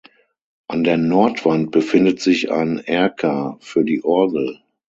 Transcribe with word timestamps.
An 0.67 0.83
der 0.83 0.97
Nordwand 0.97 1.69
befindet 1.69 2.21
sich 2.21 2.51
ein 2.51 2.79
Erker 2.79 3.57
für 3.61 3.83
die 3.85 4.03
Orgel. 4.03 4.59